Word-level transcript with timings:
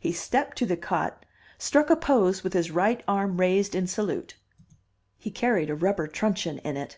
He 0.00 0.10
stepped 0.10 0.56
to 0.56 0.64
the 0.64 0.78
cot, 0.78 1.26
struck 1.58 1.90
a 1.90 1.96
pose 1.96 2.42
with 2.42 2.54
his 2.54 2.70
right 2.70 3.02
arm 3.06 3.36
raised 3.36 3.74
in 3.74 3.86
salute. 3.86 4.34
He 5.18 5.30
carried 5.30 5.68
a 5.68 5.74
rubber 5.74 6.06
truncheon 6.08 6.56
in 6.64 6.78
it. 6.78 6.96